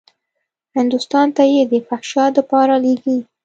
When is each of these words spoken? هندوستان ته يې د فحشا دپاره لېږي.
هندوستان 0.75 1.27
ته 1.35 1.43
يې 1.53 1.61
د 1.71 1.73
فحشا 1.87 2.25
دپاره 2.37 2.73
لېږي. 2.83 3.17